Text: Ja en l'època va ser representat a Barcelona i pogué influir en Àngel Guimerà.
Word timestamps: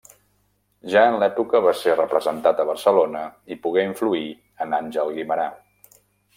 Ja 0.93 1.03
en 1.09 1.17
l'època 1.23 1.61
va 1.65 1.73
ser 1.81 1.93
representat 1.99 2.63
a 2.63 2.67
Barcelona 2.71 3.23
i 3.57 3.61
pogué 3.69 3.87
influir 3.91 4.35
en 4.67 4.77
Àngel 4.83 5.17
Guimerà. 5.21 5.49